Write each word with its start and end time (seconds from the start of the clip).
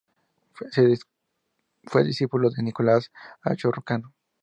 Fue 1.85 2.03
discípulo 2.03 2.49
de 2.49 2.63
Nicolás 2.63 3.11
Achúcarro. 3.43 4.15